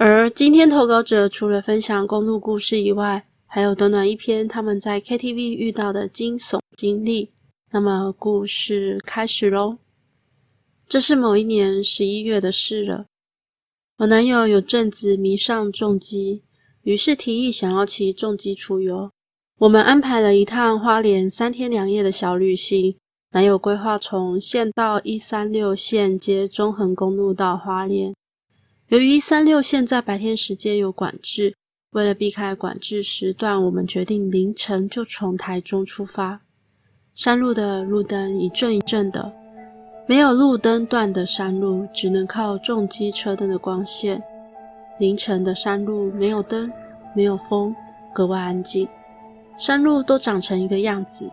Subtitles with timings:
[0.00, 7.32] 而今天投稿者除了分享公路故事以外，还有短短一篇他们在 KTV 遇到的惊悚经历。
[7.72, 9.76] 那么故事开始喽。
[10.88, 13.06] 这是某一年十一月的事了。
[13.96, 16.44] 我男友有阵子迷上重机，
[16.82, 19.10] 于是提议想要骑重机出游。
[19.58, 22.96] 我们安排了一趟花莲三天两夜的小旅行。
[23.32, 28.14] 男友规划从县道一三六线接中横公路到花莲。
[28.88, 31.54] 由于一三六线在白天时间有管制，
[31.90, 36.40] 为了避开管制时段，我们决定凌晨就从台中出发。
[37.14, 39.30] 山路的路灯一阵一阵的。
[40.06, 44.22] 没有路灯段的山路，只能靠重机车灯的光线。
[44.98, 46.72] 凌晨的山路没有灯，
[47.14, 47.76] 没有风，
[48.14, 48.88] 格外安静。
[49.58, 51.30] 山路都长成一个样子。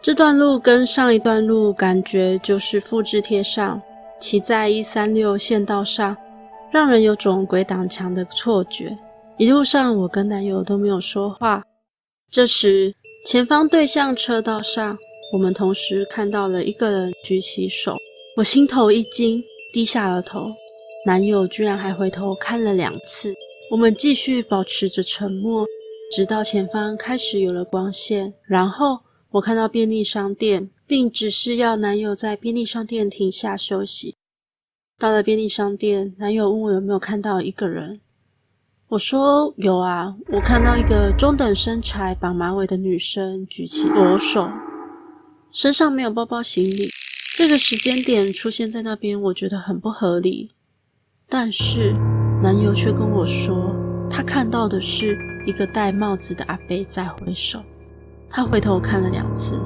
[0.00, 3.82] 这段路跟上一段路感觉就是复制贴上。
[4.20, 6.16] 骑在一三六县道上，
[6.72, 8.96] 让人有种鬼挡墙的错觉。
[9.36, 11.62] 一路上，我跟男友都没有说话。
[12.30, 12.94] 这时，
[13.26, 14.96] 前方对向车道上。
[15.32, 17.96] 我们同时看到了一个人举起手，
[18.36, 19.42] 我心头一惊，
[19.72, 20.50] 低下了头。
[21.06, 23.34] 男友居然还回头看了两次。
[23.70, 25.66] 我们继续保持着沉默，
[26.14, 28.32] 直到前方开始有了光线。
[28.42, 28.98] 然后
[29.30, 34.14] 我看到便利商店，并指示要男友在便利商店停下休息。
[35.02, 38.00] 到了便利商店，男友问我有没有看到一个人。
[38.86, 44.48] 我说有啊，我看到一个中等身材、绑马尾的女生举起左手。
[45.50, 46.88] 身上没有包包行李，
[47.34, 50.52] 这个时间点出现在那边，我觉得很不合理。
[51.28, 51.92] 但是
[52.40, 53.74] 男友却跟我说，
[54.08, 57.60] 他看到的是一个戴帽子的阿伯在挥手。
[58.30, 59.60] 他回头看了两次，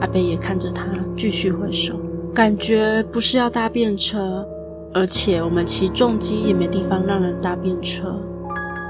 [0.00, 2.00] 阿伯也看着他，继续挥手。
[2.32, 4.46] 感觉不是要搭便车，
[4.96, 8.18] 而且我们骑重机也没地方让人搭便车。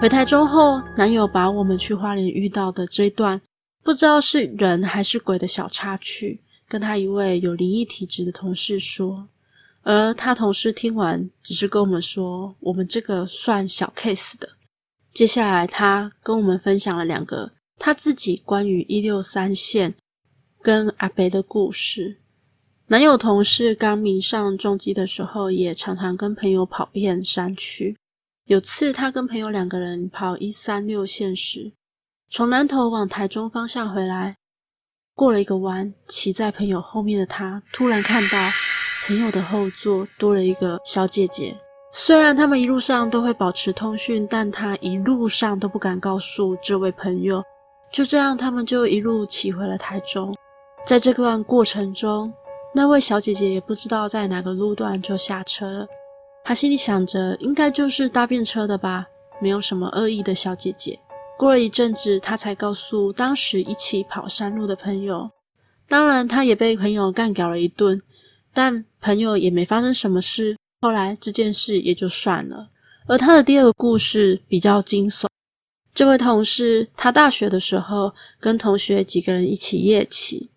[0.01, 3.43] 回台中后，男友把我们去花莲遇到的这段。
[3.83, 9.27] 不知道是人还是鬼的小插曲，跟他一位有灵异体质的同事说，
[9.83, 14.48] 而他同事听完，只是跟我们说，我们这个算小 case 的。
[15.13, 19.92] 接下来，他跟我们分享了两个他自己关于一六三线
[20.63, 22.19] 跟阿北的故事。
[22.89, 27.97] 男友同事刚迷上重机的时候，也常常跟朋友跑遍山区。
[28.45, 31.73] 有次，他跟朋友两个人跑一三六线时，
[32.30, 34.36] 从南投往台中方向回来，
[35.17, 38.39] 过了一个弯，骑在朋友后面的他突然看到
[39.08, 41.57] 朋友的后座多了一个小姐姐。
[41.92, 47.42] 虽然他们一路上都会保持通讯，但他一路上都不敢告诉这位朋友。
[47.91, 50.33] 就这样，他们就一路骑回了台中。
[50.86, 52.33] 在这段过程中，
[52.77, 55.87] 那位小姐姐也不知道在哪个路段就下车了。
[56.45, 59.07] 她心里想着，应该就是搭便车的吧，
[59.41, 61.01] 没有什么恶意的小姐姐。
[61.39, 65.31] 过了一阵子，她才告诉当时一起跑山路的朋友。
[65.89, 67.98] 当然，她也被朋友干掉了一顿，
[68.53, 70.55] 但朋友也没发生什么事。
[70.83, 72.69] 后来这件事也就算了。
[73.07, 75.27] 而他的第二个故事比较惊悚。
[75.95, 80.51] 这位同事，他大学的时候跟同学几个人一起夜骑。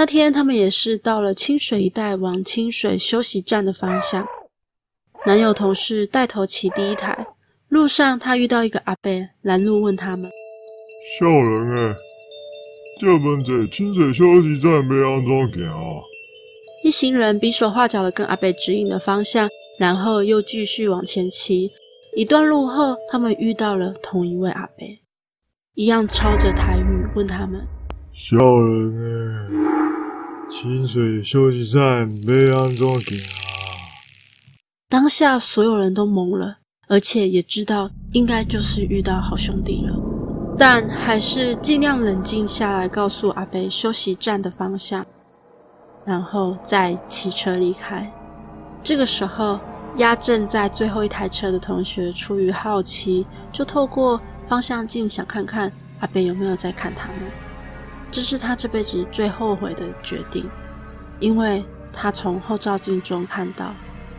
[0.00, 4.26] 那天他们也是到了清水一带，往清水休息站的方向。
[5.26, 7.26] 男友同事带头骑第一台。
[7.68, 9.12] 路上，他遇到一个阿伯
[9.42, 10.30] 拦路，问他们
[11.18, 11.94] ：“笑人诶，
[12.98, 16.00] 这边在清水休息站要安怎行啊？”
[16.82, 21.70] 一行人比手画脚的跟阿伯指引了方向，然后又继续往前骑。
[22.16, 24.86] 一段路后，他们遇到了同一位阿伯，
[25.74, 27.60] 一样抄着台语问他们
[28.14, 29.69] ：“笑人诶，
[30.50, 33.30] 清水休息站要安怎行啊？”
[34.88, 36.58] 当下所有人都懵了。
[36.88, 39.94] 而且也知道应该就是遇到好兄弟了，
[40.58, 45.06] 但还是尽量冷静下来，告诉阿北休息站的方向，
[46.04, 48.12] 然后再骑车离开。
[48.82, 49.60] 这个时候，
[49.98, 55.70] 压正在最后一台车的同学出于好奇，就透过方向镜想看看
[56.00, 57.18] 阿北有没有在看他们。
[58.10, 60.48] 这是他这辈子最后悔的决定，
[61.20, 63.74] 因为他从后照镜中看到。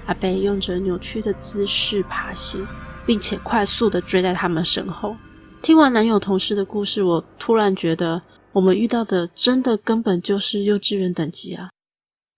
[0.08, 2.66] 阿北用着扭曲的姿势爬行，
[3.06, 5.16] 并且快速地追在他们身后。
[5.62, 8.22] 听完男友同事的故事，我突然觉得
[8.52, 11.70] 我们遇到的真的根本就是幼稚园等级啊！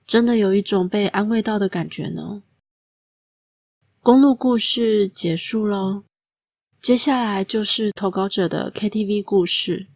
[0.06, 2.44] 真的有一种被安慰到的感觉呢。
[4.02, 6.04] 公路故事结束喽，
[6.82, 9.88] 接下来就是投稿者的 KTV 故事。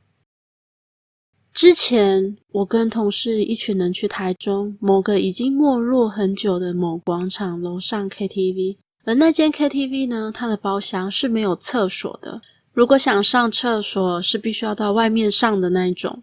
[1.57, 12.39] 之前我跟同事一群人去台中某个已经没落很久的某广场楼上 KTV，而那间 KTV 呢，它的包厢是没有厕所的。
[12.73, 16.21] 如果想上厕所，是必须要到外面上的那一种。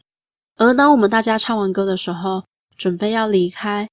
[0.57, 2.45] 而当我们大家唱完歌的时候，
[2.77, 3.89] 准备要离开，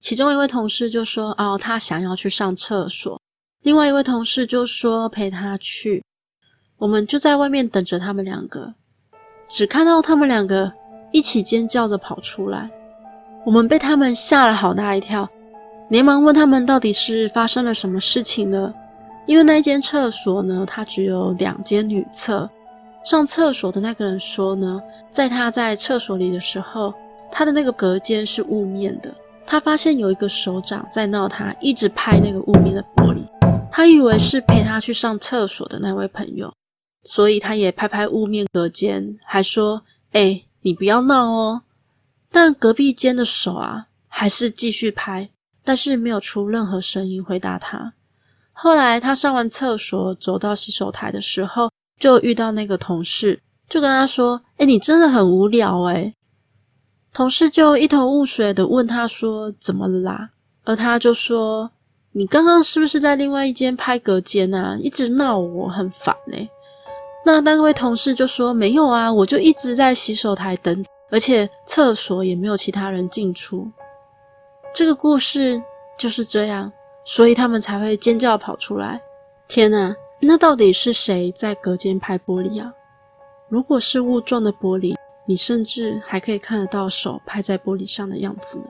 [0.00, 3.20] 其中一位同事就说：“哦，他想要去上厕所。”
[3.62, 6.02] 另外一位同事就说：“陪他去。”
[6.80, 8.74] 我们就在外面等着他们两个，
[9.50, 10.72] 只看到他们两个
[11.16, 12.68] 一起尖叫着跑出来，
[13.46, 15.26] 我们被他们吓了好大一跳。
[15.88, 18.74] 连忙问他们到底是发生了什么事情呢？
[19.24, 22.46] 因为那间厕所呢，它只有两间女厕。
[23.02, 24.78] 上厕所的那个人说呢，
[25.10, 26.92] 在他在厕所里的时候，
[27.32, 29.10] 他的那个隔间是雾面的。
[29.46, 33.26] 他发现有一个手掌在闹他，一直拍那个雾面的玻璃。
[33.72, 36.52] 他以为是陪他去上厕所的那位朋友，
[37.04, 39.80] 所以他也拍拍雾面隔间，还说
[40.12, 41.62] ：“哎，你不要闹哦。”
[42.32, 45.30] 但隔壁间的手啊，还是继续拍。
[45.64, 47.92] 但是没有出任何声音回答他。
[48.52, 56.14] 后来他上完厕所走到洗手台的时候，就遇到那个同事，就跟他说：“哎，你真的很无聊哎。”
[57.12, 60.30] 同事就一头雾水的问他说：“怎么了啦？”
[60.62, 61.70] 而他就说
[62.14, 64.78] ：“你刚刚是不是在另外一间拍隔间啊？
[64.80, 66.48] 一直闹我，很烦诶。”
[67.26, 73.68] 那那位同事就说：“没有啊，我就一直在洗手台等，而且厕所也没有其他人进出。”
[74.72, 75.60] 这个故事
[75.98, 76.72] 就是这样，
[77.04, 79.02] 所以他们才会尖叫跑出来。
[79.48, 82.72] 天哪，那到底是谁在隔间拍玻璃啊？
[83.48, 84.94] 如果是雾状的玻璃，
[85.26, 88.66] 你甚至还可以看得到手拍在玻璃上的样子呢。